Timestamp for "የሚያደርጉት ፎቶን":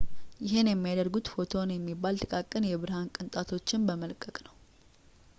0.69-1.73